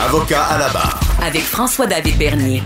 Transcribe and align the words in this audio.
Avocat 0.00 0.44
à 0.44 0.58
la 0.58 0.68
barre. 0.68 1.00
Avec 1.20 1.42
François-David 1.42 2.18
Bernier. 2.18 2.62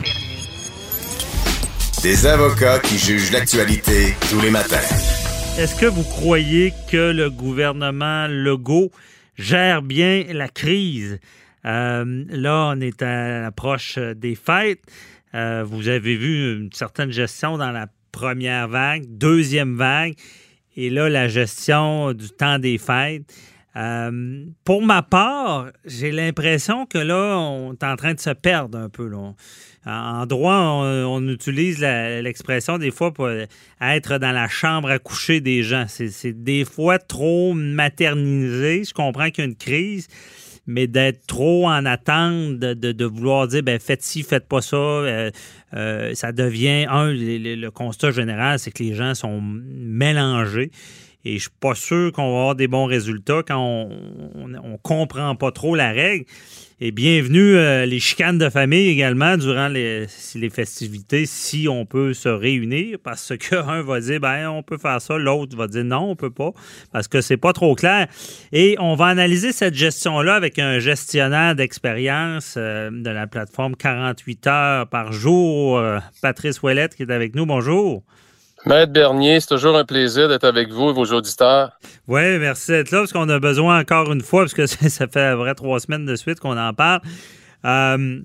Des 2.03 2.27
avocats 2.27 2.79
qui 2.79 2.99
jugent 2.99 3.33
l'actualité 3.33 4.15
tous 4.31 4.41
les 4.43 4.51
matins. 4.51 4.77
Est-ce 5.59 5.75
que 5.81 5.87
vous 5.87 6.03
croyez 6.03 6.75
que 6.91 7.11
le 7.11 7.31
gouvernement 7.31 8.27
Legault 8.29 8.91
gère 9.39 9.81
bien 9.81 10.25
la 10.29 10.49
crise? 10.49 11.21
Euh, 11.65 12.25
là, 12.29 12.75
on 12.77 12.81
est 12.83 13.01
à 13.01 13.41
l'approche 13.41 13.99
des 13.99 14.35
fêtes. 14.35 14.83
Euh, 15.35 15.65
vous 15.67 15.89
avez 15.89 16.17
vu 16.17 16.59
une 16.59 16.73
certaine 16.73 17.13
gestion 17.13 17.57
dans 17.57 17.71
la 17.71 17.87
première 18.13 18.69
vague, 18.69 19.05
deuxième 19.09 19.75
vague, 19.75 20.15
et 20.77 20.91
là, 20.91 21.09
la 21.09 21.29
gestion 21.29 22.13
du 22.13 22.29
temps 22.29 22.59
des 22.59 22.77
fêtes. 22.77 23.25
Euh, 23.77 24.45
pour 24.65 24.83
ma 24.83 25.03
part, 25.03 25.69
j'ai 25.85 26.13
l'impression 26.13 26.85
que 26.85 26.99
là, 26.99 27.39
on 27.39 27.73
est 27.73 27.85
en 27.85 27.97
train 27.97 28.15
de 28.15 28.21
se 28.21 28.31
perdre 28.31 28.79
un 28.79 28.89
peu. 28.89 29.11
En 29.87 30.27
droit, 30.27 30.55
on, 30.55 31.27
utilise 31.29 31.81
l'expression 31.81 32.79
des 32.79 32.91
fois 32.91 33.13
pour 33.13 33.29
être 33.81 34.19
dans 34.19 34.33
la 34.33 34.49
chambre 34.49 34.91
à 34.91 34.99
coucher 34.99 35.41
des 35.41 35.63
gens. 35.63 35.87
C'est 35.89 36.45
des 36.45 36.65
fois 36.65 36.99
trop 36.99 37.55
maternisé. 37.55 38.85
Je 38.85 38.93
comprends 38.93 39.31
qu'il 39.31 39.45
y 39.45 39.47
a 39.47 39.51
une 39.51 39.57
crise, 39.57 40.07
mais 40.67 40.87
d'être 40.87 41.27
trop 41.27 41.67
en 41.67 41.85
attente 41.85 42.59
de, 42.59 43.05
vouloir 43.05 43.49
dire 43.49 43.63
ben, 43.63 43.81
faites 43.81 44.03
ci, 44.03 44.23
faites 44.23 44.47
pas 44.47 44.61
ça, 44.61 44.77
euh, 44.77 45.31
euh, 45.75 46.15
ça 46.15 46.33
devient 46.33 46.87
un, 46.89 47.13
le 47.13 47.69
constat 47.71 48.11
général, 48.11 48.59
c'est 48.59 48.71
que 48.71 48.83
les 48.83 48.95
gens 48.95 49.15
sont 49.15 49.41
mélangés. 49.41 50.71
Et 51.25 51.35
je 51.35 51.43
suis 51.43 51.51
pas 51.61 51.75
sûr 51.75 52.11
qu'on 52.13 52.33
va 52.33 52.39
avoir 52.39 52.55
des 52.57 52.67
bons 52.67 52.87
résultats 52.87 53.43
quand 53.47 53.89
on 54.35 54.49
ne 54.49 54.77
comprend 54.83 55.35
pas 55.37 55.53
trop 55.53 55.75
la 55.75 55.93
règle. 55.93 56.25
Et 56.85 56.91
bienvenue 56.91 57.55
euh, 57.55 57.87
les 57.87 58.01
chicanes 58.01 58.39
de 58.39 58.51
famille 58.51 58.89
également 58.89 59.37
durant 59.37 59.69
les, 59.69 60.09
festivités, 60.51 61.27
si 61.27 61.69
on 61.69 61.87
peut 61.87 62.13
se 62.13 62.29
réunir, 62.29 62.99
parce 63.01 63.35
qu'un 63.37 63.83
va 63.85 64.01
dire 64.01 64.19
ben 64.19 64.49
on 64.49 64.65
peut 64.65 64.79
faire 64.79 65.01
ça, 65.01 65.17
l'autre 65.17 65.57
va 65.57 65.69
dire 65.69 65.85
non, 65.85 66.11
on 66.11 66.17
peut 66.17 66.33
pas, 66.33 66.51
parce 66.91 67.07
que 67.07 67.21
c'est 67.21 67.37
pas 67.37 67.53
trop 67.53 67.77
clair. 67.77 68.09
Et 68.51 68.75
on 68.81 68.97
va 68.97 69.07
analyser 69.07 69.53
cette 69.53 69.75
gestion-là 69.75 70.35
avec 70.35 70.59
un 70.59 70.81
gestionnaire 70.81 71.55
d'expérience 71.55 72.55
euh, 72.57 72.91
de 72.91 73.11
la 73.11 73.29
plateforme 73.29 73.77
48 73.77 74.47
heures 74.49 74.89
par 74.89 75.13
jour, 75.13 75.79
euh, 75.79 76.01
Patrice 76.21 76.63
Ouellette, 76.63 76.97
qui 76.97 77.05
est 77.05 77.13
avec 77.13 77.37
nous. 77.37 77.47
Bonjour. 77.47 78.03
Maître 78.65 78.93
Bernier, 78.93 79.41
c'est 79.41 79.49
toujours 79.49 79.77
un 79.77 79.85
plaisir 79.85 80.29
d'être 80.29 80.45
avec 80.45 80.71
vous 80.71 80.91
et 80.91 80.93
vos 80.93 81.07
auditeurs. 81.07 81.73
Oui, 82.07 82.39
merci 82.39 82.71
d'être 82.71 82.93
là, 82.93 82.99
parce 82.99 83.13
qu'on 83.13 83.29
a 83.29 83.41
besoin 83.41 83.81
encore 83.81 84.13
une 84.13 84.21
fois, 84.21 84.43
parce 84.43 84.55
que 84.55 84.67
ça 84.89 85.07
fait 85.09 85.35
vrai 85.35 85.55
trois 85.55 85.81
semaines 85.81 86.07
de 86.07 86.15
suite 86.15 86.39
qu'on 86.39 86.57
en 86.57 86.73
parle. 86.73 87.01
Euh, 87.65 88.21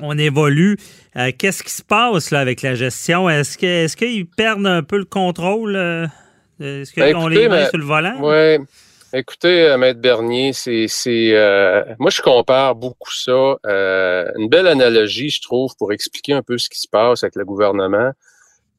on 0.00 0.18
évolue. 0.18 0.76
Euh, 1.16 1.32
qu'est-ce 1.36 1.64
qui 1.64 1.72
se 1.72 1.82
passe 1.82 2.30
là, 2.30 2.40
avec 2.40 2.62
la 2.62 2.76
gestion? 2.76 3.28
Est-ce 3.28 3.96
qu'ils 3.96 4.20
est 4.20 4.34
perdent 4.36 4.66
un 4.66 4.82
peu 4.84 4.98
le 4.98 5.04
contrôle? 5.04 5.74
Euh, 5.74 6.06
est-ce 6.60 6.94
ben, 6.94 7.12
qu'on 7.12 7.26
les 7.26 7.48
met 7.48 7.68
sur 7.68 7.78
le 7.78 7.84
volant? 7.84 8.16
Oui. 8.20 8.64
Écoutez, 9.12 9.76
Maître 9.78 10.00
Bernier, 10.00 10.52
c'est, 10.52 10.88
moi 12.00 12.10
je 12.10 12.20
compare 12.20 12.74
beaucoup 12.74 13.12
ça. 13.12 13.56
une 13.64 14.48
belle 14.48 14.66
analogie, 14.66 15.30
je 15.30 15.40
trouve, 15.40 15.76
pour 15.76 15.92
expliquer 15.92 16.32
un 16.32 16.42
peu 16.42 16.58
ce 16.58 16.68
qui 16.68 16.80
se 16.80 16.88
passe 16.88 17.22
avec 17.22 17.36
le 17.36 17.44
gouvernement. 17.44 18.12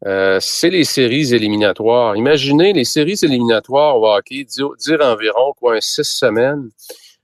Euh, 0.06 0.38
c'est 0.40 0.70
les 0.70 0.84
séries 0.84 1.34
éliminatoires. 1.34 2.16
Imaginez 2.16 2.74
les 2.74 2.84
séries 2.84 3.20
éliminatoires 3.24 4.00
au 4.00 4.08
hockey, 4.08 4.44
dire, 4.44 5.00
environ 5.02 5.54
quoi, 5.58 5.82
six 5.82 6.04
semaines. 6.04 6.70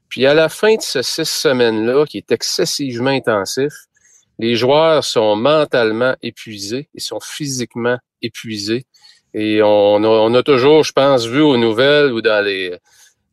Puis 0.09 0.25
à 0.25 0.33
la 0.33 0.49
fin 0.49 0.75
de 0.75 0.81
ces 0.81 1.03
six 1.03 1.29
semaines-là, 1.29 2.05
qui 2.05 2.17
est 2.17 2.31
excessivement 2.31 3.11
intensif, 3.11 3.71
les 4.39 4.55
joueurs 4.55 5.03
sont 5.03 5.35
mentalement 5.35 6.15
épuisés, 6.23 6.89
ils 6.95 7.01
sont 7.01 7.19
physiquement 7.19 7.97
épuisés. 8.21 8.85
Et 9.33 9.61
on 9.61 10.03
a, 10.03 10.07
on 10.07 10.33
a 10.33 10.43
toujours, 10.43 10.83
je 10.83 10.91
pense, 10.91 11.25
vu 11.25 11.41
aux 11.41 11.57
nouvelles 11.57 12.11
ou 12.11 12.21
dans 12.21 12.43
les, 12.43 12.77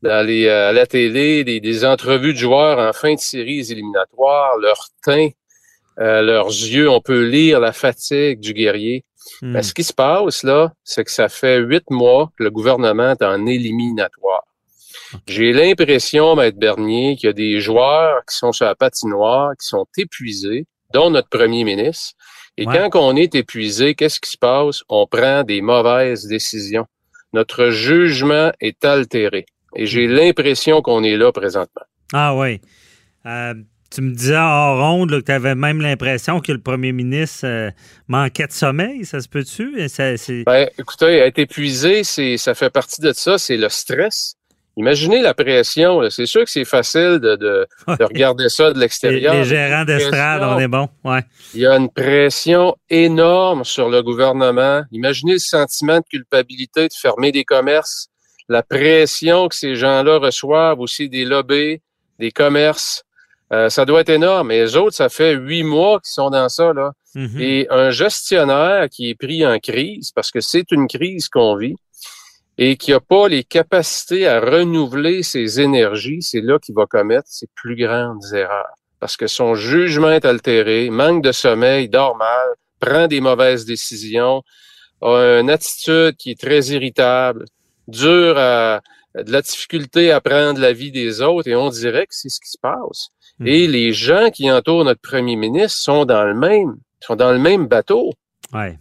dans 0.03 0.25
les, 0.25 0.47
euh, 0.47 0.69
à 0.69 0.73
la 0.73 0.87
télé 0.87 1.43
des, 1.45 1.85
entrevues 1.85 2.33
de 2.33 2.39
joueurs 2.39 2.79
en 2.79 2.93
fin 2.93 3.15
de 3.15 3.19
séries 3.19 3.71
éliminatoires, 3.71 4.57
leur 4.59 4.89
teint, 5.03 5.31
euh, 5.99 6.23
leurs 6.23 6.49
yeux, 6.49 6.89
on 6.89 7.01
peut 7.01 7.25
lire 7.25 7.59
la 7.59 7.73
fatigue 7.73 8.39
du 8.41 8.53
guerrier. 8.53 9.05
Hmm. 9.43 9.61
ce 9.61 9.75
qui 9.75 9.85
se 9.85 9.93
passe, 9.93 10.43
là, 10.43 10.73
c'est 10.85 11.05
que 11.05 11.11
ça 11.11 11.29
fait 11.29 11.59
huit 11.59 11.85
mois 11.91 12.31
que 12.37 12.45
le 12.45 12.51
gouvernement 12.51 13.13
est 13.13 13.23
en 13.23 13.47
éliminatoire. 13.47 14.45
J'ai 15.27 15.53
l'impression, 15.53 16.37
Maître 16.37 16.59
Bernier, 16.59 17.17
qu'il 17.17 17.29
y 17.29 17.31
a 17.31 17.33
des 17.33 17.61
joueurs 17.61 18.21
qui 18.29 18.37
sont 18.37 18.53
sur 18.53 18.67
la 18.67 18.75
patinoire, 18.75 19.53
qui 19.59 19.67
sont 19.67 19.87
épuisés, 19.97 20.67
dont 20.93 21.11
notre 21.11 21.29
premier 21.29 21.65
ministre. 21.65 22.15
Et 22.57 22.67
quand 22.67 22.91
on 22.97 23.15
est 23.15 23.35
épuisé, 23.35 23.95
qu'est-ce 23.95 24.21
qui 24.21 24.31
se 24.31 24.37
passe? 24.37 24.83
On 24.89 25.07
prend 25.07 25.45
des 25.45 25.63
mauvaises 25.63 26.27
décisions. 26.27 26.87
Notre 27.33 27.71
jugement 27.71 28.51
est 28.61 28.85
altéré. 28.85 29.47
Et 29.77 29.87
j'ai 29.87 30.09
hmm. 30.09 30.13
l'impression 30.13 30.83
qu'on 30.83 31.05
est 31.05 31.17
là 31.17 31.31
présentement. 31.31 31.85
Ah 32.13 32.35
oui. 32.35 32.61
Euh, 33.27 33.55
tu 33.91 34.03
me 34.03 34.13
disais 34.13 34.37
en 34.37 34.77
ronde 34.77 35.11
que 35.11 35.25
tu 35.25 35.33
avais 35.33 35.55
même 35.55 35.81
l'impression 35.81 36.41
que 36.41 36.53
le 36.53 36.61
premier 36.61 36.93
ministre 36.93 37.47
euh, 37.47 37.71
manquait 38.07 38.47
de 38.47 38.53
sommeil, 38.53 39.05
ça 39.05 39.21
se 39.21 39.29
peut-tu? 39.29 39.77
Ben, 40.45 40.69
écoutez, 40.79 41.19
être 41.19 41.39
épuisé, 41.39 42.05
ça 42.05 42.55
fait 42.55 42.71
partie 42.71 43.01
de 43.01 43.13
ça, 43.13 43.39
c'est 43.39 43.57
le 43.57 43.69
stress. 43.69 44.35
Imaginez 44.79 45.23
la 45.23 45.35
pression. 45.35 46.09
C'est 46.09 46.27
sûr 46.27 46.45
que 46.45 46.51
c'est 46.51 46.65
facile 46.65 47.19
de, 47.19 47.67
regarder 47.89 48.49
ça 48.49 48.73
de 48.73 48.79
l'extérieur. 48.79 49.35
Les, 49.35 49.45
gérants 49.45 49.85
d'estrade, 49.85 50.41
on 50.45 50.57
est 50.61 50.69
bon. 50.69 50.89
Ouais. 51.05 51.23
Il 51.53 51.63
y 51.63 51.67
a 51.67 51.77
une 51.77 51.91
pression 51.91 52.77
énorme 52.89 53.65
sur 53.65 53.89
le 53.89 54.05
gouvernement. 54.05 54.83
Imaginez 54.93 55.33
le 55.33 55.39
sentiment 55.41 55.97
de 55.97 56.05
culpabilité 56.09 56.87
de 56.87 56.95
fermer 56.95 57.33
des 57.33 57.45
commerces, 57.45 58.07
la 58.49 58.63
pression 58.63 59.49
que 59.49 59.57
ces 59.57 59.75
gens-là 59.75 60.19
reçoivent 60.19 60.79
aussi 60.79 61.09
des 61.09 61.25
lobbies, 61.25 61.81
des 62.21 62.31
commerces. 62.31 63.03
Euh, 63.53 63.71
ça 63.71 63.85
doit 63.85 64.01
être 64.03 64.11
énorme. 64.11 64.51
Et 64.51 64.61
les 64.61 64.77
autres, 64.77 64.95
ça 64.97 65.09
fait 65.09 65.33
huit 65.35 65.63
mois 65.63 66.01
qu'ils 66.01 66.13
sont 66.13 66.31
dans 66.31 66.49
ça. 66.49 66.73
Là. 66.73 66.93
Mhm. 67.15 67.41
Et 67.41 67.67
un 67.71 67.91
gestionnaire 67.91 68.89
qui 68.91 69.11
est 69.11 69.15
pris 69.15 69.47
en 69.47 69.59
crise, 69.59 70.13
parce 70.13 70.31
que 70.31 70.41
c'est 70.41 70.71
une 70.71 70.87
crise 70.87 71.29
qu'on 71.29 71.57
vit, 71.57 71.77
et 72.59 72.77
qui 72.77 72.91
n'a 72.91 73.01
pas 73.01 73.29
les 73.29 73.45
capacités 73.45 74.27
à 74.27 74.41
renouveler 74.41 75.23
ses 75.23 75.61
énergies, 75.61 76.23
c'est 76.23 76.41
là 76.41 76.59
qu'il 76.59 76.75
va 76.75 76.87
commettre 76.87 77.29
ses 77.29 77.47
plus 77.55 77.77
grandes 77.77 78.25
erreurs. 78.35 78.75
Parce 79.01 79.17
que 79.17 79.29
son 79.29 79.55
jugement 79.55 80.11
est 80.11 80.25
altéré, 80.25 80.91
manque 80.91 81.23
de 81.23 81.31
sommeil, 81.31 81.89
dort 81.89 82.17
mal, 82.17 82.49
prend 82.81 83.07
des 83.07 83.21
mauvaises 83.21 83.65
décisions, 83.65 84.43
a 85.01 85.39
une 85.41 85.51
attitude 85.51 86.17
qui 86.17 86.33
est 86.33 86.41
très 86.41 86.61
irritable, 86.67 87.45
dure 87.87 88.37
à, 88.37 88.81
de 89.15 89.31
la 89.31 89.41
difficulté 89.41 90.11
à 90.11 90.21
prendre 90.21 90.61
la 90.61 90.73
vie 90.73 90.91
des 90.91 91.23
autres, 91.23 91.49
et 91.49 91.55
on 91.55 91.71
dirait 91.71 92.07
que 92.07 92.15
c'est 92.15 92.29
ce 92.29 92.41
qui 92.41 92.51
se 92.51 92.59
passe. 92.61 93.09
Hmm. 93.39 93.47
Et 93.47 93.67
les 93.67 93.93
gens 93.93 94.31
qui 94.31 94.51
entourent 94.51 94.85
notre 94.85 95.01
premier 95.01 95.37
ministre 95.37 95.79
sont 95.79 96.05
dans 96.05 96.25
le 96.25 96.35
même, 96.35 96.77
sont 97.01 97.17
dans 97.17 97.33
le 97.33 97.39
même 97.39 97.67
bateau. 97.67 98.13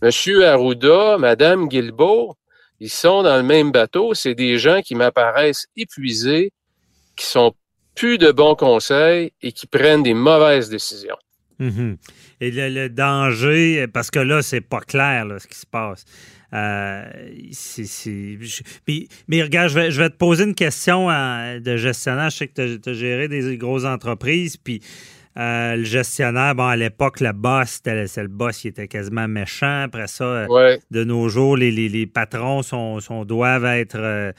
Monsieur 0.02 0.48
Arruda, 0.48 1.18
Madame 1.18 1.68
Guilbeault, 1.68 2.36
ils 2.80 2.90
sont 2.90 3.24
dans 3.24 3.36
le 3.38 3.44
même 3.44 3.72
bateau. 3.72 4.14
C'est 4.14 4.36
des 4.36 4.58
gens 4.58 4.82
qui 4.82 4.96
m'apparaissent 4.96 5.68
épuisés, 5.76 6.52
qui 7.16 7.26
sont 7.26 7.54
plus 7.96 8.18
de 8.18 8.32
bons 8.32 8.56
conseils 8.56 9.34
et 9.42 9.52
qui 9.52 9.68
prennent 9.68 10.04
des 10.04 10.14
mauvaises 10.14 10.70
décisions. 10.70 11.18
Mhm. 11.60 11.98
Et 12.40 12.52
le, 12.52 12.88
danger, 12.88 13.88
parce 13.92 14.12
que 14.12 14.20
là, 14.20 14.42
c'est 14.42 14.62
pas 14.62 14.80
clair 14.80 15.26
ce 15.40 15.48
qui 15.48 15.58
se 15.58 15.66
passe. 15.66 16.06
Euh, 16.54 17.04
mais, 19.28 19.44
regarde, 19.44 19.70
je 19.70 20.02
vais, 20.02 20.10
te 20.10 20.16
poser 20.16 20.46
une 20.46 20.56
question 20.56 21.08
de 21.08 21.78
gestionnaire. 21.78 22.30
Je 22.30 22.38
sais 22.38 22.48
que 22.48 22.78
tu 22.78 22.90
as, 22.90 22.94
géré 22.94 23.28
des 23.28 23.58
grosses 23.58 23.86
entreprises, 23.86 24.58
puis 24.58 24.82
Euh, 25.38 25.76
le 25.76 25.84
gestionnaire, 25.84 26.56
bon, 26.56 26.66
à 26.66 26.76
l'époque, 26.76 27.20
le 27.20 27.32
boss, 27.32 27.80
c'est 27.84 28.22
le 28.24 28.28
boss, 28.28 28.64
il 28.64 28.70
était 28.70 28.88
quasiment 28.88 29.28
méchant. 29.28 29.84
Après 29.84 30.08
ça, 30.08 30.24
euh, 30.24 30.48
Ouais. 30.48 30.80
de 30.90 31.04
nos 31.04 31.30
jours, 31.30 31.56
les, 31.56 31.70
les- 31.70 31.90
les 31.90 32.08
patrons 32.08 32.64
sont, 32.64 33.00
sont- 33.02 33.24
doivent 33.24 33.66
être 33.66 33.98
euh, 34.00 34.32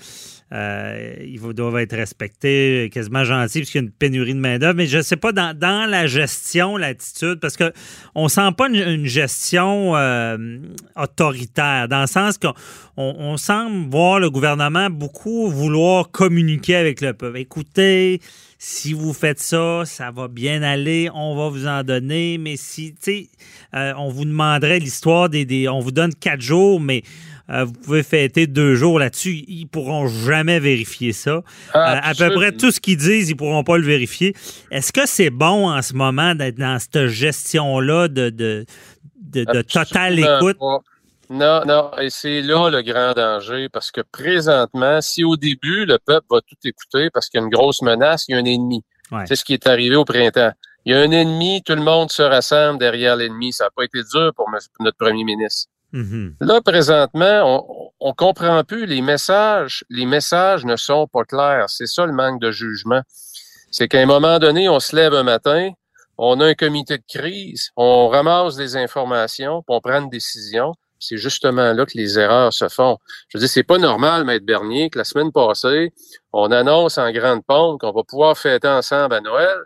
euh, 0.53 1.15
ils 1.21 1.39
doivent 1.55 1.77
être 1.77 1.95
respectés, 1.95 2.91
quasiment 2.93 3.23
gentils, 3.23 3.59
puisqu'il 3.61 3.79
y 3.79 3.81
a 3.81 3.85
une 3.85 3.91
pénurie 3.93 4.35
de 4.35 4.41
main-d'œuvre. 4.41 4.75
Mais 4.75 4.87
je 4.87 4.97
ne 4.97 5.03
sais 5.03 5.17
pas, 5.17 5.31
dans, 5.31 5.56
dans 5.56 5.89
la 5.89 6.06
gestion, 6.09 6.77
l'attitude, 6.77 7.39
parce 7.39 7.56
qu'on 7.56 8.25
ne 8.25 8.29
sent 8.29 8.49
pas 8.56 8.69
une, 8.69 8.75
une 8.77 9.06
gestion 9.06 9.93
autoritaire, 10.97 11.89
dans 11.89 12.00
le 12.03 12.06
sens 12.06 12.39
qu'on 12.39 12.55
on, 12.97 13.15
on 13.19 13.37
semble 13.37 13.91
voir 13.91 14.21
le 14.21 14.31
gouvernement 14.31 14.91
beaucoup 14.91 15.49
vouloir 15.50 16.11
communiquer 16.11 16.77
avec 16.77 17.00
le 17.00 17.12
peuple. 17.12 17.39
Écoutez, 17.39 18.21
si 18.59 18.93
vous 18.93 19.13
faites 19.13 19.39
ça, 19.41 19.83
ça 19.87 20.11
va 20.11 20.27
bien 20.29 20.63
aller, 20.63 21.09
on 21.15 21.37
va 21.37 21.49
vous 21.49 21.67
en 21.67 21.83
donner, 21.85 22.39
mais 22.39 22.57
si, 22.57 22.93
tu 22.93 22.99
sais, 23.01 23.29
euh, 23.75 23.93
on 23.97 24.11
vous 24.11 24.25
demanderait 24.25 24.81
l'histoire 24.81 25.29
des, 25.29 25.45
des- 25.45 25.69
On 25.69 25.79
vous 25.79 25.93
donne 25.93 26.13
quatre 26.15 26.41
jours, 26.41 26.81
mais 26.81 27.03
euh, 27.51 27.65
vous 27.65 27.73
pouvez 27.73 28.03
fêter 28.03 28.47
deux 28.49 28.75
jours 28.75 28.99
là-dessus. 28.99 29.45
Ils 29.47 29.67
pourront 29.67 30.09
jamais 30.09 30.59
vérifier 30.59 31.13
ça. 31.13 31.31
Euh, 31.31 31.43
à 32.03 32.15
peu 32.15 32.31
près 32.35 32.53
tout 32.53 32.71
ce 32.73 32.81
qu'ils 32.81 32.97
disent, 32.97 33.31
ils 33.31 33.37
pourront 33.37 33.63
pas 33.65 33.79
le 33.79 33.85
vérifier. 33.85 34.35
Est-ce 34.73 34.93
que 34.93 35.07
c'est 35.07 35.31
bon 35.31 35.71
en 35.71 35.81
ce 35.81 35.95
moment 35.95 36.35
d'être 36.35 36.59
dans 36.59 36.79
cette 36.81 37.07
gestion-là 37.07 38.09
de, 38.09 38.29
de, 38.31 38.67
de, 39.23 39.45
de 39.45 39.63
totale 39.63 40.19
écoute? 40.39 40.59
pas. 40.59 40.79
Non, 41.31 41.63
non, 41.67 41.91
et 41.99 42.11
c'est 42.11 42.41
là 42.41 42.71
le 42.71 42.83
grand 42.83 43.13
danger, 43.13 43.69
parce 43.69 43.91
que 43.91 44.01
présentement, 44.01 45.01
si 45.01 45.25
au 45.25 45.37
début, 45.37 45.85
le 45.85 45.99
peuple 45.99 46.27
va 46.31 46.41
tout 46.41 46.57
écouter 46.65 47.11
parce 47.11 47.29
qu'il 47.29 47.39
y 47.39 47.43
a 47.43 47.45
une 47.45 47.53
grosse 47.53 47.83
menace, 47.83 48.27
il 48.29 48.33
y 48.33 48.35
a 48.35 48.39
un 48.39 48.45
ennemi. 48.45 48.83
Ouais. 49.11 49.25
C'est 49.27 49.37
ce 49.37 49.45
qui 49.45 49.53
est 49.53 49.67
arrivé 49.67 49.97
au 49.97 50.05
printemps. 50.05 50.53
Il 50.85 50.93
y 50.93 50.95
a 50.95 51.01
un 51.01 51.11
ennemi, 51.11 51.63
tout 51.63 51.75
le 51.75 51.83
monde 51.83 52.11
se 52.11 52.23
rassemble 52.23 52.79
derrière 52.79 53.17
l'ennemi. 53.17 53.53
Ça 53.53 53.65
n'a 53.65 53.71
pas 53.71 53.85
été 53.85 54.01
dur 54.11 54.33
pour 54.35 54.49
notre 54.81 54.97
premier 54.97 55.25
ministre. 55.25 55.71
Mhm. 55.93 56.37
Là, 56.41 56.61
présentement, 56.61 57.43
on, 57.45 57.91
on 58.01 58.13
comprend 58.15 58.63
plus 58.65 58.87
les 58.87 59.03
messages. 59.03 59.85
Les 59.91 60.07
messages 60.07 60.65
ne 60.65 60.77
sont 60.77 61.07
pas 61.07 61.25
clairs. 61.25 61.67
C'est 61.69 61.87
ça 61.87 62.07
le 62.07 62.13
manque 62.13 62.41
de 62.41 62.51
jugement. 62.51 63.03
C'est 63.71 63.89
qu'à 63.89 64.01
un 64.01 64.07
moment 64.07 64.39
donné, 64.39 64.69
on 64.69 64.81
se 64.81 64.97
lève 64.97 65.15
un 65.15 65.25
matin, 65.25 65.71
on 66.17 66.41
a 66.41 66.47
un 66.47 66.55
comité 66.55 66.99
de 66.99 67.05
crise, 67.07 67.71
on 67.77 68.09
ramasse 68.09 68.57
des 68.57 68.77
informations, 68.77 69.63
puis 69.63 69.77
on 69.77 69.81
prend 69.81 70.01
une 70.03 70.11
décision. 70.11 70.73
C'est 70.99 71.17
justement 71.17 71.73
là 71.73 71.87
que 71.87 71.97
les 71.97 72.19
erreurs 72.19 72.53
se 72.53 72.69
font. 72.69 72.99
Je 73.29 73.39
veux 73.39 73.41
dire, 73.41 73.49
c'est 73.49 73.62
pas 73.62 73.79
normal, 73.79 74.25
Maître 74.25 74.45
Bernier, 74.45 74.91
que 74.91 74.99
la 74.99 75.05
semaine 75.05 75.33
passée, 75.33 75.93
on 76.33 76.50
annonce 76.50 76.99
en 76.99 77.11
grande 77.12 77.45
pompe 77.45 77.81
qu'on 77.81 77.93
va 77.93 78.03
pouvoir 78.03 78.37
fêter 78.37 78.69
ensemble 78.69 79.15
à 79.15 79.21
Noël. 79.21 79.59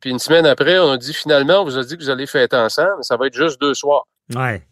Puis 0.00 0.10
une 0.10 0.18
semaine 0.18 0.46
après, 0.46 0.78
on 0.78 0.92
a 0.92 0.96
dit 0.96 1.12
finalement, 1.12 1.60
on 1.60 1.64
vous 1.64 1.76
a 1.76 1.84
dit 1.84 1.96
que 1.96 2.02
vous 2.02 2.10
allez 2.10 2.26
fêter 2.26 2.56
ensemble, 2.56 3.02
ça 3.02 3.16
va 3.16 3.26
être 3.26 3.36
juste 3.36 3.60
deux 3.60 3.74
soirs. 3.74 4.06
Ouais. 4.34 4.62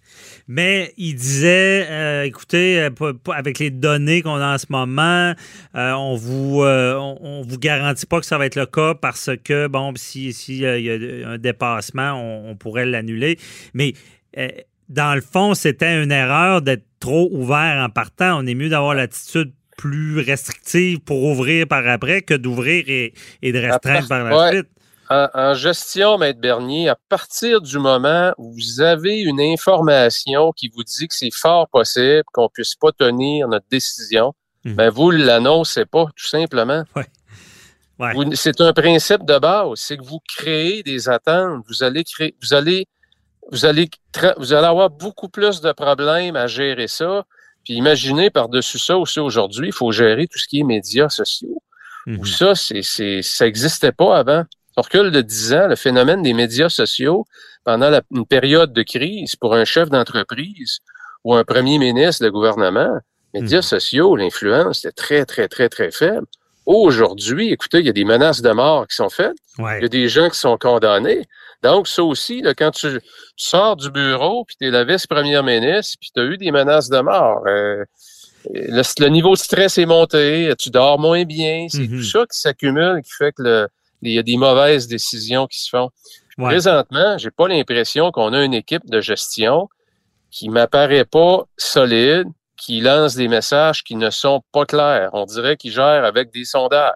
Mais 0.47 0.95
il 0.97 1.15
disait, 1.15 1.87
euh, 1.91 2.23
écoutez, 2.25 2.81
euh, 2.81 3.13
avec 3.35 3.59
les 3.59 3.71
données 3.71 4.23
qu'on 4.23 4.37
a 4.37 4.55
en 4.55 4.59
ce 4.59 4.67
moment, 4.71 5.35
euh, 5.75 5.93
on 5.93 6.15
vous 6.15 6.63
on, 6.63 7.43
vous 7.43 7.59
garantit 7.59 8.07
pas 8.07 8.19
que 8.19 8.27
ça 8.27 8.39
va 8.39 8.47
être 8.47 8.57
le 8.57 8.67
cas 8.67 8.95
parce 8.95 9.31
que, 9.45 9.67
bon, 9.67 9.93
si, 9.97 10.33
si 10.33 10.65
euh, 10.65 10.79
il 10.79 10.85
y 10.87 11.25
a 11.25 11.29
un 11.29 11.39
dépassement, 11.39 12.13
on, 12.13 12.57
pourrait 12.57 12.87
l'annuler. 12.87 13.39
Mais 13.75 13.93
dans 14.89 15.15
le 15.15 15.21
fond, 15.21 15.55
c'était 15.55 16.03
une 16.03 16.13
erreur 16.13 16.63
d'être 16.63 16.85
trop 17.01 17.29
ouvert 17.33 17.83
en 17.85 17.91
partant. 17.91 18.39
On 18.43 18.47
est 18.47 18.55
mieux 18.55 18.69
d'avoir 18.69 18.95
l'attitude 18.95 19.53
plus 19.77 20.19
restrictive 20.21 20.99
pour 21.01 21.23
ouvrir 21.25 21.67
par 21.69 21.87
après 21.87 22.23
que 22.23 22.35
d'ouvrir 22.35 22.85
et, 22.89 23.15
et 23.43 23.53
de 23.53 23.59
restreindre 23.59 24.09
par 24.09 24.25
la 24.25 24.37
Ouais. 24.37 24.51
suite. 24.53 24.69
En, 25.11 25.29
en 25.33 25.55
gestion, 25.55 26.19
Maître 26.19 26.41
Bernier, 26.41 26.89
à 26.91 26.97
partir 27.09 27.63
du 27.63 27.79
moment 27.79 28.35
où 28.37 28.53
vous 28.53 28.81
avez 28.83 29.21
une 29.23 29.41
information 29.41 30.53
qui 30.53 30.69
vous 30.69 30.83
dit 30.85 31.09
que 31.09 31.15
c'est 31.15 31.31
fort 31.33 31.67
possible 31.69 32.25
qu'on 32.33 32.49
puisse 32.51 32.75
pas 32.75 32.93
tenir 32.93 33.49
notre 33.49 33.67
décision, 33.71 34.35
Mhm. 34.65 34.75
ben 34.75 34.91
vous 34.91 35.11
l'annoncez 35.11 35.87
pas, 35.87 36.07
tout 36.15 36.27
simplement. 36.27 36.83
Ouais. 36.95 37.07
C'est 38.35 38.61
un 38.61 38.73
principe 38.73 39.25
de 39.25 39.39
base, 39.39 39.71
c'est 39.77 39.97
que 39.97 40.05
vous 40.05 40.21
créez 40.29 40.83
des 40.83 41.09
attentes. 41.09 41.65
Vous 41.69 41.83
allez 41.83 42.05
créer, 42.05 42.37
vous 42.43 42.55
allez, 42.55 42.87
vous 43.51 43.65
allez, 43.65 43.89
vous 44.39 44.53
allez 44.53 44.67
avoir 44.67 44.91
beaucoup 44.91 45.29
plus 45.29 45.61
de 45.61 45.73
problèmes 45.73 46.37
à 46.37 46.47
gérer 46.47 46.89
ça. 46.89 47.25
Puis 47.65 47.75
imaginez 47.75 48.31
par-dessus 48.31 48.79
ça 48.79 48.97
aussi 48.97 49.21
aujourd'hui, 49.21 49.69
il 49.69 49.73
faut 49.73 49.91
gérer 49.93 50.27
tout 50.27 50.39
ce 50.39 50.47
qui 50.47 50.61
est 50.61 50.65
médias 50.65 51.09
sociaux 51.09 51.63
où 52.19 52.25
ça, 52.25 52.55
c'est, 52.55 52.83
c'est, 52.83 53.21
ça 53.23 53.45
n'existait 53.45 53.93
pas 53.93 54.17
avant. 54.19 54.45
On 54.77 54.83
recule 54.83 55.11
de 55.11 55.21
10 55.21 55.53
ans, 55.55 55.67
le 55.69 55.77
phénomène 55.77 56.23
des 56.23 56.33
médias 56.33 56.69
sociaux 56.69 57.27
pendant 57.65 57.91
la- 57.91 58.03
une 58.15 58.25
période 58.27 58.73
de 58.73 58.83
crise 58.83 59.37
pour 59.37 59.55
un 59.55 59.65
chef 59.65 59.91
d'entreprise 59.91 60.79
ou 61.25 61.35
un 61.35 61.45
premier 61.45 61.79
ministre 61.79 62.25
de 62.25 62.31
gouvernement, 62.31 62.99
médias 63.35 63.59
Mhm. 63.59 63.63
sociaux, 63.63 64.17
l'influence 64.17 64.85
était 64.85 64.93
très, 64.93 65.25
très, 65.27 65.49
très, 65.49 65.69
très 65.69 65.91
faible. 65.91 66.27
Aujourd'hui, 66.73 67.51
écoutez, 67.51 67.79
il 67.81 67.87
y 67.87 67.89
a 67.89 67.95
des 67.95 68.05
menaces 68.05 68.43
de 68.43 68.51
mort 68.51 68.87
qui 68.87 68.95
sont 68.95 69.09
faites. 69.09 69.33
Il 69.79 69.83
y 69.83 69.87
a 69.87 69.89
des 69.89 70.07
gens 70.11 70.29
qui 70.29 70.39
sont 70.39 70.59
condamnés. 70.59 71.25
Donc, 71.63 71.89
ça 71.89 72.05
aussi, 72.05 72.43
là, 72.43 72.53
quand 72.53 72.71
tu, 72.73 72.89
tu 72.93 73.01
sors 73.37 73.75
du 73.75 73.91
bureau, 73.91 74.45
puis 74.45 74.55
tu 74.61 74.69
es 74.69 74.71
la 74.71 74.85
vice-première 74.85 75.43
ministre, 75.43 75.97
puis 75.99 76.11
tu 76.15 76.21
as 76.21 76.25
eu 76.25 76.37
des 76.37 76.51
menaces 76.51 76.91
de 76.91 77.01
mort. 77.01 77.43
euh, 77.47 77.85
le, 78.53 78.83
le 79.03 79.09
niveau 79.09 79.33
de 79.33 79.39
stress 79.39 79.79
est 79.79 79.87
monté, 79.87 80.53
tu 80.59 80.69
dors 80.69 80.99
moins 80.99 81.25
bien. 81.25 81.67
C'est 81.71 81.89
Mhm. 81.89 81.99
tout 81.99 82.05
ça 82.05 82.21
qui 82.31 82.39
s'accumule, 82.39 83.01
qui 83.03 83.13
fait 83.13 83.33
que 83.33 83.43
le- 83.43 83.69
il 84.03 84.13
y 84.13 84.19
a 84.19 84.23
des 84.23 84.37
mauvaises 84.37 84.87
décisions 84.87 85.47
qui 85.47 85.61
se 85.61 85.71
font. 85.71 85.89
Ouais. 86.37 86.51
Présentement, 86.51 87.17
j'ai 87.17 87.31
pas 87.31 87.49
l'impression 87.49 88.13
qu'on 88.13 88.33
a 88.35 88.45
une 88.45 88.55
équipe 88.55 88.85
de 88.89 89.01
gestion 89.01 89.69
qui 90.31 90.51
m'apparaît 90.51 91.07
pas 91.07 91.45
solide, 91.57 92.27
qui 92.59 92.81
lance 92.81 93.15
des 93.15 93.29
messages 93.29 93.83
qui 93.83 93.97
ne 93.97 94.11
sont 94.11 94.43
pas 94.53 94.67
clairs. 94.67 95.11
On 95.15 95.25
dirait 95.25 95.57
qu'ils 95.57 95.73
gèrent 95.73 96.05
avec 96.05 96.33
des 96.33 96.45
sondages. 96.45 96.93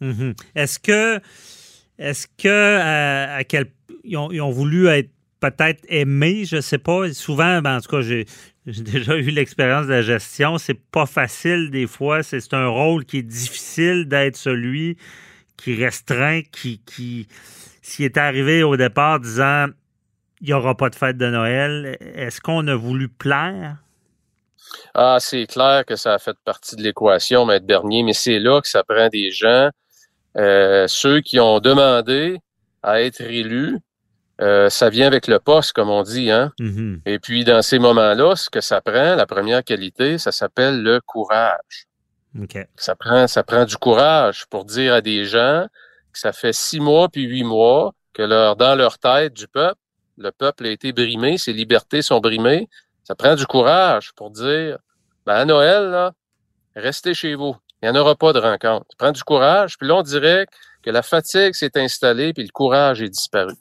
Mhm. 0.00 0.34
Est-ce 0.54 0.78
que, 0.78 1.20
est-ce 1.98 2.26
que, 2.26 2.48
euh, 2.48 3.42
quel, 3.48 3.70
ils 4.04 4.18
ont, 4.18 4.50
voulu 4.50 4.88
être 4.88 5.10
peut-être 5.40 5.82
aimés, 5.88 6.44
je 6.44 6.60
sais 6.60 6.78
pas. 6.78 7.12
Souvent, 7.12 7.62
ben, 7.62 7.76
en 7.76 7.80
tout 7.80 7.88
cas, 7.88 8.00
j'ai, 8.02 8.26
déjà 8.66 9.16
eu 9.16 9.30
l'expérience 9.30 9.86
de 9.86 9.92
la 9.92 10.02
gestion. 10.02 10.58
C'est 10.58 10.80
pas 10.90 11.06
facile 11.06 11.70
des 11.70 11.86
fois. 11.86 12.22
C'est, 12.22 12.52
un 12.52 12.68
rôle 12.68 13.04
qui 13.04 13.18
est 13.18 13.22
difficile 13.22 14.06
d'être 14.08 14.36
celui 14.36 14.98
qui 15.56 15.74
restreint, 15.82 16.42
qui, 16.52 16.82
qui, 16.84 17.28
s'il 17.80 18.04
est 18.04 18.18
arrivé 18.18 18.62
au 18.62 18.76
départ 18.76 19.20
disant 19.20 19.68
il 20.42 20.48
n'y 20.48 20.52
aura 20.52 20.76
pas 20.76 20.90
de 20.90 20.94
fête 20.94 21.16
de 21.16 21.30
Noël, 21.30 21.96
est-ce 22.00 22.42
qu'on 22.42 22.66
a 22.68 22.74
voulu 22.74 23.08
plaire? 23.08 23.78
Ah, 24.94 25.18
c'est 25.20 25.46
clair 25.46 25.84
que 25.84 25.96
ça 25.96 26.14
a 26.14 26.18
fait 26.18 26.36
partie 26.44 26.76
de 26.76 26.82
l'équation, 26.82 27.44
Maître 27.44 27.66
Bernier, 27.66 28.02
mais 28.02 28.12
c'est 28.12 28.38
là 28.38 28.60
que 28.60 28.68
ça 28.68 28.82
prend 28.84 29.08
des 29.08 29.30
gens, 29.30 29.70
euh, 30.36 30.86
ceux 30.88 31.20
qui 31.20 31.40
ont 31.40 31.60
demandé 31.60 32.38
à 32.82 33.02
être 33.02 33.20
élus. 33.20 33.78
euh, 34.42 34.68
ça 34.68 34.90
vient 34.90 35.06
avec 35.06 35.28
le 35.28 35.38
poste, 35.38 35.72
comme 35.72 35.88
on 35.88 36.02
dit, 36.02 36.30
hein. 36.30 36.52
Mhm. 36.60 37.00
Et 37.06 37.18
puis, 37.18 37.42
dans 37.44 37.62
ces 37.62 37.78
moments-là, 37.78 38.36
ce 38.36 38.50
que 38.50 38.60
ça 38.60 38.82
prend, 38.82 39.14
la 39.14 39.26
première 39.26 39.64
qualité, 39.64 40.18
ça 40.18 40.30
s'appelle 40.30 40.82
le 40.82 41.00
courage. 41.00 41.86
OK. 42.38 42.58
Ça 42.76 42.94
prend, 42.94 43.26
ça 43.28 43.42
prend 43.42 43.64
du 43.64 43.78
courage 43.78 44.44
pour 44.50 44.66
dire 44.66 44.92
à 44.92 45.00
des 45.00 45.24
gens 45.24 45.66
que 46.12 46.18
ça 46.18 46.32
fait 46.34 46.52
six 46.52 46.80
mois 46.80 47.08
puis 47.08 47.22
huit 47.22 47.44
mois 47.44 47.94
que 48.12 48.22
leur, 48.22 48.56
dans 48.56 48.74
leur 48.74 48.98
tête 48.98 49.32
du 49.32 49.48
peuple, 49.48 49.80
le 50.18 50.30
peuple 50.32 50.66
a 50.66 50.70
été 50.70 50.92
brimé, 50.92 51.38
ses 51.38 51.54
libertés 51.54 52.02
sont 52.02 52.20
brimées. 52.20 52.68
Ça 53.06 53.14
prend 53.14 53.36
du 53.36 53.46
courage 53.46 54.12
pour 54.16 54.30
dire, 54.30 54.78
ben 55.24 55.34
à 55.34 55.44
Noël, 55.44 56.10
restez 56.74 57.14
chez 57.14 57.36
vous. 57.36 57.54
Il 57.80 57.88
n'y 57.88 57.96
en 57.96 58.00
aura 58.00 58.16
pas 58.16 58.32
de 58.32 58.40
rencontre. 58.40 58.86
Ça 58.90 58.96
prend 58.98 59.12
du 59.12 59.22
courage. 59.22 59.78
Puis 59.78 59.86
là, 59.86 59.94
on 59.96 60.02
dirait 60.02 60.46
que 60.82 60.90
la 60.90 61.02
fatigue 61.02 61.54
s'est 61.54 61.78
installée 61.78 62.32
puis 62.32 62.42
le 62.42 62.50
courage 62.50 63.00
est 63.02 63.08
disparu. 63.08 63.52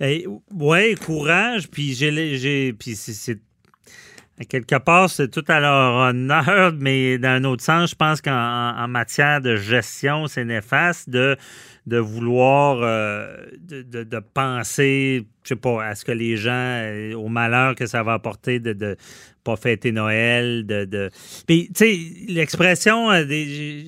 Eh, 0.00 0.26
ouais, 0.52 0.94
courage, 0.94 1.68
puis 1.68 1.92
j'ai, 1.92 2.72
puis 2.72 2.94
c'est- 2.94 3.40
quelque 4.46 4.76
part 4.78 5.10
c'est 5.10 5.28
tout 5.28 5.44
à 5.48 5.60
leur 5.60 5.94
honneur, 6.10 6.72
mais 6.78 7.18
dans 7.18 7.28
un 7.30 7.44
autre 7.44 7.62
sens, 7.64 7.90
je 7.90 7.94
pense 7.96 8.20
qu'en 8.20 8.30
en- 8.32 8.84
en 8.84 8.88
matière 8.88 9.40
de 9.40 9.56
gestion, 9.56 10.26
c'est 10.26 10.44
néfaste 10.44 11.08
de 11.10 11.36
de 11.86 11.96
vouloir 11.96 12.80
euh, 12.82 13.34
de, 13.60 13.80
de- 13.80 14.04
de 14.04 14.18
penser, 14.34 15.26
je 15.42 15.48
sais 15.48 15.56
pas, 15.56 15.82
à 15.82 15.94
ce 15.94 16.04
que 16.04 16.12
les 16.12 16.36
gens, 16.36 16.50
euh, 16.52 17.14
au 17.14 17.28
malheur 17.28 17.74
que 17.74 17.86
ça 17.86 18.02
va 18.02 18.12
apporter 18.12 18.60
de 18.60 18.74
de 18.74 18.96
pas 19.42 19.56
fêter 19.56 19.90
Noël, 19.92 20.66
de 20.66 20.84
de. 20.84 21.10
Puis 21.46 21.70
tu 21.74 21.84
sais, 21.86 21.98
l'expression 22.32 23.10
euh, 23.10 23.24
des 23.24 23.86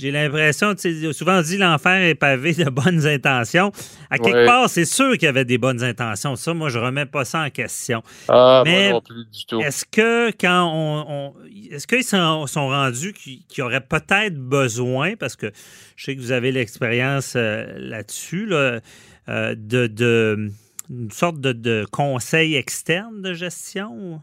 j'ai 0.00 0.10
l'impression, 0.10 0.74
souvent 1.12 1.38
on 1.38 1.42
dit 1.42 1.56
l'enfer 1.58 2.00
est 2.02 2.14
pavé 2.14 2.54
de 2.54 2.68
bonnes 2.70 3.06
intentions. 3.06 3.70
À 4.10 4.18
quelque 4.18 4.36
Ouais. 4.38 4.46
part, 4.46 4.68
c'est 4.70 4.84
sûr 4.84 5.12
qu'il 5.12 5.24
y 5.24 5.26
avait 5.26 5.44
des 5.44 5.58
bonnes 5.58 5.82
intentions. 5.82 6.34
Ça, 6.36 6.54
moi, 6.54 6.68
je 6.70 6.78
remets 6.78 7.06
pas 7.06 7.24
ça 7.24 7.42
en 7.42 7.50
question. 7.50 8.02
Ah, 8.28 8.62
Mais 8.64 8.84
moi 8.90 8.92
non 8.94 9.00
plus 9.02 9.24
du 9.32 9.44
tout. 9.46 9.60
Est-ce 9.60 9.84
que 9.84 10.30
quand 10.40 10.70
on, 10.72 11.04
on- 11.08 11.34
est-ce 11.70 11.86
qu'ils 11.86 12.04
sont, 12.04 12.46
sont 12.46 12.68
rendus 12.68 13.12
qu'il 13.12 13.44
qu'il 13.46 13.58
y 13.58 13.62
aurait 13.62 13.80
peut-être 13.80 14.36
besoin, 14.38 15.16
parce 15.16 15.36
que 15.36 15.50
je 15.96 16.04
sais 16.04 16.16
que 16.16 16.20
vous 16.20 16.32
avez 16.32 16.50
l'expérience 16.52 17.34
euh, 17.36 17.66
là-dessus, 17.78 18.46
là, 18.46 18.80
euh, 19.28 19.54
de, 19.56 19.86
de 19.86 20.50
une 20.88 21.10
sorte 21.12 21.40
de, 21.40 21.52
de 21.52 21.86
conseil 21.92 22.56
externe 22.56 23.22
de 23.22 23.32
gestion? 23.34 24.20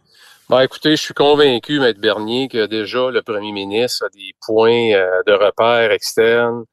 Ben, 0.49 0.61
écoutez, 0.61 0.91
je 0.91 1.01
suis 1.01 1.13
convaincu, 1.13 1.81
Maître 1.81 1.99
Bernier, 1.99 2.47
que 2.47 2.67
déjà 2.67 3.11
le 3.11 3.21
premier 3.21 3.51
ministre 3.51 4.05
a 4.05 4.09
des 4.09 4.33
points 4.45 4.93
euh, 4.93 5.21
de 5.27 5.33
repère 5.33 5.91
externes. 5.91 6.63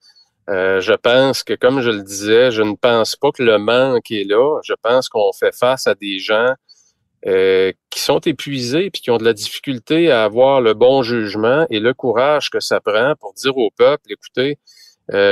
Euh, 0.49 0.81
je 0.81 0.93
pense 0.93 1.43
que, 1.43 1.55
comme 1.55 1.81
je 1.81 1.91
le 1.91 2.03
disais, 2.03 2.53
je 2.53 2.63
ne 2.63 2.75
pense 2.77 3.17
pas 3.17 3.33
que 3.33 3.43
le 3.43 3.59
manque 3.59 4.13
est 4.13 4.23
là. 4.23 4.61
Je 4.63 4.75
pense 4.81 5.09
qu'on 5.09 5.33
fait 5.33 5.53
face 5.53 5.89
à 5.89 5.97
des 5.97 6.21
gens 6.21 6.55
euh, 7.27 7.73
qui 7.91 7.99
sont 7.99 8.21
épuisés 8.21 8.91
puis 8.91 9.03
qui 9.03 9.11
ont 9.11 9.19
de 9.19 9.25
la 9.25 9.33
difficulté 9.33 10.09
à 10.09 10.23
avoir 10.23 10.61
le 10.61 10.75
bon 10.75 11.03
jugement 11.03 11.67
et 11.69 11.81
le 11.81 11.95
courage 11.95 12.51
que 12.51 12.61
ça 12.61 12.79
prend 12.79 13.15
pour 13.19 13.35
dire 13.35 13.57
au 13.57 13.71
peuple, 13.77 14.05
écoutez, 14.09 14.57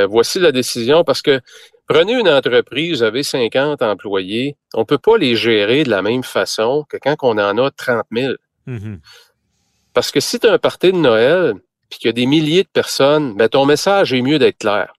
voici 0.08 0.40
la 0.40 0.50
décision 0.50 1.04
parce 1.04 1.22
que 1.22 1.40
prenez 1.86 2.18
une 2.18 2.28
entreprise, 2.28 2.98
vous 2.98 3.02
avez 3.02 3.22
50 3.22 3.82
employés, 3.82 4.56
on 4.74 4.84
peut 4.84 4.98
pas 4.98 5.16
les 5.16 5.36
gérer 5.36 5.84
de 5.84 5.90
la 5.90 6.02
même 6.02 6.22
façon 6.22 6.84
que 6.88 6.96
quand 6.96 7.16
on 7.22 7.38
en 7.38 7.58
a 7.58 7.70
30 7.70 8.04
000. 8.12 8.34
Mhm. 8.66 9.00
Parce 9.94 10.10
que 10.10 10.20
si 10.20 10.38
tu 10.40 10.46
as 10.46 10.52
un 10.52 10.58
party 10.58 10.92
de 10.92 10.96
Noël, 10.96 11.54
puis 11.90 11.98
qu'il 11.98 12.08
y 12.08 12.10
a 12.10 12.12
des 12.12 12.26
milliers 12.26 12.62
de 12.62 12.68
personnes, 12.68 13.34
ben 13.36 13.48
ton 13.48 13.66
message 13.66 14.12
est 14.12 14.22
mieux 14.22 14.38
d'être 14.38 14.58
clair. 14.58 14.94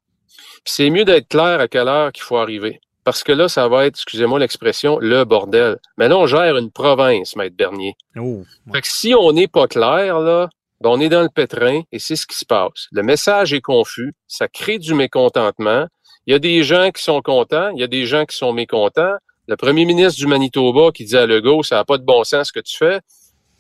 C'est 0.66 0.90
mieux 0.90 1.06
d'être 1.06 1.28
clair 1.28 1.60
à 1.60 1.68
quelle 1.68 1.88
heure 1.88 2.12
qu'il 2.12 2.24
faut 2.24 2.38
arriver. 2.38 2.80
Parce 3.04 3.24
que 3.24 3.34
là, 3.34 3.50
ça 3.50 3.68
va 3.68 3.86
être, 3.86 3.96
excusez-moi 3.96 4.40
l'expression, 4.40 4.98
le 5.00 5.26
bordel. 5.26 5.78
Mais 5.98 6.08
là, 6.08 6.18
on 6.18 6.26
gère 6.26 6.56
une 6.56 6.72
province, 6.72 7.36
Maître 7.36 7.56
Bernier. 7.56 7.96
Oh, 8.18 8.44
Fait 8.72 8.82
que 8.82 8.88
si 8.88 9.14
on 9.14 9.34
n'est 9.34 9.48
pas 9.48 9.68
clair, 9.68 10.20
là, 10.20 10.50
ben 10.80 10.90
on 10.90 11.00
est 11.00 11.10
dans 11.10 11.22
le 11.22 11.30
pétrin 11.30 11.82
et 11.92 12.00
c'est 12.00 12.16
ce 12.16 12.28
qui 12.28 12.38
se 12.38 12.46
passe. 12.46 12.88
Le 12.92 13.04
message 13.04 13.54
est 13.54 13.62
confus, 13.62 14.14
ça 14.28 14.48
crée 14.48 14.80
du 14.80 14.94
mécontentement. 14.94 15.88
Il 16.28 16.32
y 16.32 16.36
a 16.36 16.40
des 16.40 16.64
gens 16.64 16.90
qui 16.92 17.04
sont 17.04 17.22
contents, 17.22 17.70
il 17.70 17.80
y 17.80 17.84
a 17.84 17.88
des 17.88 18.06
gens 18.06 18.26
qui 18.26 18.36
sont 18.38 18.54
mécontents. 18.54 19.16
Le 19.48 19.58
premier 19.58 19.86
ministre 19.86 20.18
du 20.20 20.28
Manitoba 20.28 20.92
qui 20.92 21.04
dit 21.04 21.18
à 21.18 21.26
Legault, 21.26 21.64
ça 21.64 21.76
n'a 21.76 21.86
pas 21.86 21.98
de 21.98 22.04
bon 22.04 22.24
sens 22.24 22.48
ce 22.48 22.54
que 22.54 22.62
tu 22.62 22.78
fais. 22.78 23.00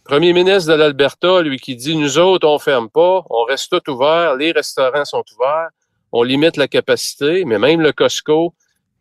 Premier 0.06 0.34
ministre 0.34 0.72
de 0.72 0.78
l'Alberta, 0.78 1.42
lui, 1.42 1.58
qui 1.60 1.76
dit, 1.76 1.96
nous 1.96 2.18
autres, 2.18 2.48
on 2.48 2.60
ferme 2.60 2.90
pas, 2.90 3.24
on 3.30 3.44
reste 3.44 3.70
tout 3.70 3.92
ouvert, 3.92 4.36
les 4.36 4.52
restaurants 4.52 5.06
sont 5.06 5.24
ouverts, 5.38 5.70
on 6.12 6.24
limite 6.24 6.58
la 6.58 6.68
capacité, 6.68 7.46
mais 7.46 7.58
même 7.58 7.82
le 7.82 7.92
Costco, 7.94 8.54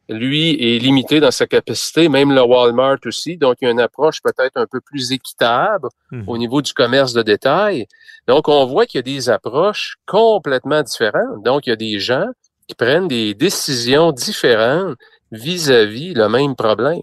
lui, 0.09 0.51
est 0.61 0.79
limité 0.79 1.21
dans 1.21 1.31
sa 1.31 1.47
capacité, 1.47 2.09
même 2.09 2.33
le 2.33 2.43
Walmart 2.43 2.99
aussi. 3.07 3.37
Donc, 3.37 3.57
il 3.61 3.65
y 3.65 3.69
a 3.69 3.71
une 3.71 3.81
approche 3.81 4.21
peut-être 4.23 4.57
un 4.57 4.67
peu 4.67 4.81
plus 4.81 5.13
équitable 5.13 5.89
Mhm. 6.11 6.25
au 6.29 6.39
niveau 6.39 6.63
du 6.63 6.73
commerce 6.73 7.13
de 7.13 7.23
détail. 7.23 7.87
Donc, 8.27 8.49
on 8.49 8.67
voit 8.67 8.87
qu'il 8.87 8.99
y 8.99 9.01
a 9.01 9.03
des 9.03 9.31
approches 9.31 9.97
complètement 10.07 10.83
différentes. 10.83 11.43
Donc, 11.45 11.67
il 11.67 11.71
y 11.71 11.73
a 11.73 11.77
des 11.77 11.99
gens 12.01 12.27
qui 12.67 12.75
prennent 12.75 13.09
des 13.09 13.35
décisions 13.35 14.13
différentes 14.13 14.97
vis-à-vis 15.31 16.15
le 16.15 16.29
même 16.29 16.55
problème. 16.57 17.01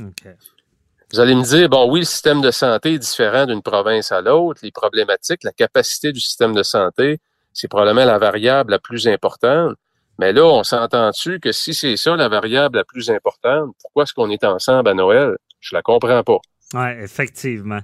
OK. 0.00 0.28
Vous 1.12 1.20
allez 1.20 1.34
me 1.34 1.42
dire, 1.42 1.68
bon, 1.68 1.90
oui, 1.90 2.00
le 2.00 2.04
système 2.04 2.40
de 2.40 2.50
santé 2.50 2.94
est 2.94 2.98
différent 2.98 3.46
d'une 3.46 3.62
province 3.62 4.10
à 4.10 4.20
l'autre, 4.20 4.60
les 4.62 4.72
problématiques, 4.72 5.44
la 5.44 5.52
capacité 5.52 6.12
du 6.12 6.20
système 6.20 6.52
de 6.52 6.64
santé, 6.64 7.20
c'est 7.52 7.68
probablement 7.68 8.04
la 8.04 8.18
variable 8.18 8.72
la 8.72 8.78
plus 8.78 9.06
importante. 9.08 9.76
Mais 10.18 10.32
là, 10.32 10.44
on 10.44 10.64
s'entend-tu 10.64 11.40
que 11.40 11.52
si 11.52 11.74
c'est 11.74 11.96
ça 11.96 12.16
la 12.16 12.28
variable 12.28 12.78
la 12.78 12.84
plus 12.84 13.10
importante, 13.10 13.74
pourquoi 13.80 14.02
est-ce 14.02 14.14
qu'on 14.14 14.30
est 14.30 14.44
ensemble 14.44 14.88
à 14.88 14.94
Noël? 14.94 15.36
Je 15.60 15.74
la 15.74 15.82
comprends 15.82 16.22
pas. 16.22 16.38
Oui, 16.74 16.88
effectivement. 17.02 17.80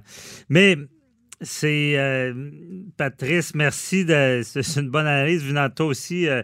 Mais 0.49 0.75
c'est 1.43 1.93
euh, 1.97 2.33
Patrice, 2.97 3.53
merci. 3.55 4.05
C'est 4.43 4.79
une 4.81 4.89
bonne 4.89 5.07
analyse 5.07 5.43
venant 5.43 5.67
de 5.67 5.73
toi 5.73 5.85
aussi 5.87 6.27
euh, 6.27 6.41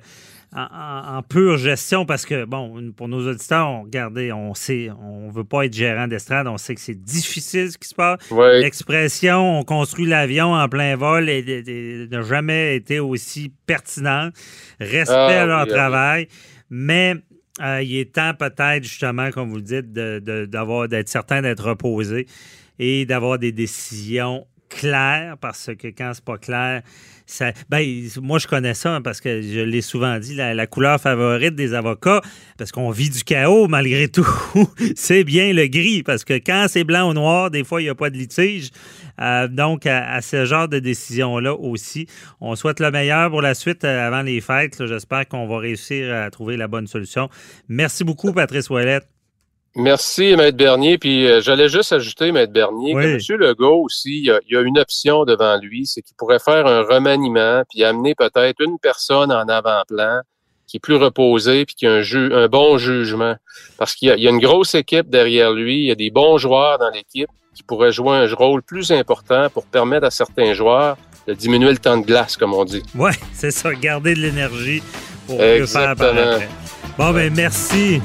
en, 0.56 1.22
pure 1.22 1.58
gestion 1.58 2.06
parce 2.06 2.26
que, 2.26 2.46
bon, 2.46 2.92
pour 2.96 3.08
nos 3.08 3.28
auditeurs, 3.30 3.68
on, 3.70 3.84
regardez, 3.84 4.32
on 4.32 4.54
sait, 4.56 4.90
on 5.00 5.30
veut 5.30 5.44
pas 5.44 5.66
être 5.66 5.74
gérant 5.74 6.08
d'estrade, 6.08 6.48
on 6.48 6.58
sait 6.58 6.74
que 6.76 6.82
c'est 6.82 7.02
difficile 7.02 7.72
ce 7.72 7.78
qui 7.78 7.88
se 7.88 7.96
passe. 7.96 8.20
L'expression 8.62 9.60
on 9.60 9.64
construit 9.64 10.06
l'avion 10.08 10.54
en 10.54 10.68
plein 10.68 10.96
vol 10.96 11.30
et- 11.30 11.40
et- 11.40 12.04
et 12.04 12.08
n'a 12.08 12.22
jamais 12.22 12.76
été 12.76 13.00
aussi 13.00 13.54
pertinent. 13.68 14.30
Respect 14.80 15.14
Ah, 15.16 15.42
à 15.44 15.46
leur 15.46 15.58
oui, 15.60 15.64
ah 15.64 15.66
oui. 15.68 15.74
travail, 15.74 16.28
mais 16.70 17.16
euh, 17.62 17.82
il 17.84 17.98
est 17.98 18.14
temps 18.16 18.34
peut-être 18.34 18.84
justement, 18.84 19.30
comme 19.32 19.50
vous 19.50 19.58
le 19.58 19.62
dites, 19.62 19.92
de- 19.94 20.20
de- 20.20 20.46
d'avoir 20.46 20.88
d'être 20.88 21.10
certain 21.10 21.42
d'être 21.42 21.64
reposé 21.64 22.26
et 22.80 23.06
d'avoir 23.06 23.38
des 23.38 23.52
décisions 23.52 24.48
claires 24.70 25.38
parce 25.42 25.72
que 25.78 25.88
quand 25.88 26.12
c'est 26.14 26.24
pas 26.24 26.38
clair, 26.38 26.82
ça, 27.26 27.52
ben, 27.70 27.86
moi 28.22 28.40
je 28.40 28.48
connais 28.48 28.74
ça 28.74 28.96
hein, 28.96 29.02
parce 29.02 29.22
que 29.22 29.42
je 29.42 29.60
l'ai 29.60 29.82
souvent 29.82 30.18
dit, 30.20 30.36
la, 30.36 30.68
couleur 30.68 31.00
favorite 31.00 31.56
des 31.56 31.74
avocats, 31.74 32.22
parce 32.58 32.72
qu'on 32.72 32.90
vit 32.92 33.10
du 33.10 33.24
chaos 33.24 33.68
malgré 33.68 34.08
tout, 34.08 34.28
c'est 34.96 35.24
bien 35.24 35.54
le 35.54 35.68
gris 35.68 36.04
parce 36.04 36.24
que 36.24 36.34
quand 36.34 36.68
c'est 36.70 36.84
blanc 36.84 37.10
ou 37.10 37.14
noir, 37.14 37.52
des 37.52 37.64
fois 37.64 37.82
il 37.82 37.86
n'y 37.86 37.90
a 37.90 37.96
pas 37.96 38.10
de 38.10 38.18
litige. 38.18 38.70
Euh, 39.22 39.48
donc 39.48 39.86
à, 39.86 40.22
ce 40.22 40.46
genre 40.46 40.70
de 40.70 40.80
décision-là 40.80 41.54
aussi, 41.54 42.08
on 42.40 42.56
souhaite 42.56 42.80
le 42.80 42.90
meilleur 42.90 43.30
pour 43.30 43.42
la 43.42 43.54
suite 43.54 43.84
euh, 43.84 44.08
avant 44.08 44.22
les 44.22 44.40
fêtes. 44.40 44.86
J'espère 44.86 45.28
qu'on 45.28 45.46
va 45.48 45.58
réussir 45.58 46.14
à 46.14 46.30
trouver 46.32 46.56
la 46.56 46.68
bonne 46.68 46.88
solution. 46.88 47.30
Merci 47.68 48.04
beaucoup, 48.04 48.32
Patrice 48.32 48.70
Ouellette. 48.70 49.19
Merci, 49.80 50.36
Maître 50.36 50.58
Bernier. 50.58 50.98
Puis 50.98 51.28
euh, 51.28 51.42
j'allais 51.42 51.70
juste 51.70 51.92
ajouter, 51.94 52.32
Maître 52.32 52.54
Bernier, 52.54 52.94
Oui. 52.96 53.04
que 53.04 53.34
M. 53.34 53.40
Legault 53.40 53.84
aussi, 53.86 54.20
il 54.20 54.26
y, 54.26 54.32
a, 54.32 54.40
il 54.48 54.54
y 54.54 54.58
a 54.58 54.62
une 54.62 54.78
option 54.78 55.26
devant 55.26 55.58
lui, 55.60 55.86
c'est 55.86 56.02
qu'il 56.02 56.16
pourrait 56.18 56.40
faire 56.40 56.68
un 56.68 56.82
remaniement, 56.84 57.64
puis 57.70 57.84
amener 57.84 58.14
peut-être 58.16 58.62
une 58.62 58.78
personne 58.80 59.32
en 59.32 59.48
avant-plan 59.48 60.22
qui 60.68 60.78
est 60.78 60.80
plus 60.80 60.96
reposée, 60.98 61.66
puis 61.66 61.74
qui 61.76 61.88
a 61.88 61.94
un, 61.94 62.02
ju- 62.02 62.32
un 62.34 62.48
bon 62.48 62.78
jugement. 62.78 63.36
Parce 63.78 63.96
qu'il 63.96 64.10
y, 64.10 64.12
a- 64.12 64.16
il 64.18 64.22
y 64.24 64.28
a 64.28 64.30
une 64.30 64.40
grosse 64.40 64.76
équipe 64.76 65.10
derrière 65.10 65.52
lui, 65.52 65.78
il 65.78 65.86
y 65.86 65.92
a 65.92 65.96
des 65.96 66.12
bons 66.12 66.38
joueurs 66.38 66.78
dans 66.78 66.92
l'équipe 66.92 67.30
qui 67.56 67.64
pourraient 67.64 67.92
jouer 67.92 68.18
un 68.18 68.34
rôle 68.36 68.62
plus 68.62 68.92
important 68.92 69.50
pour 69.50 69.66
permettre 69.66 70.06
à 70.06 70.12
certains 70.12 70.54
joueurs 70.54 70.96
de 71.28 71.34
diminuer 71.34 71.72
le 71.72 71.78
temps 71.78 71.98
de 71.98 72.06
glace, 72.06 72.38
comme 72.38 72.54
on 72.54 72.66
dit. 72.66 72.84
Oui, 72.96 73.12
c'est 73.34 73.52
ça, 73.52 73.74
garder 73.74 74.14
de 74.14 74.20
l'énergie 74.20 74.84
pour 75.26 75.38
mieux 75.40 75.66
faire 75.66 75.92
Exactement. 75.92 76.46
Bon, 76.98 77.12
ben 77.14 77.34
merci. 77.36 78.00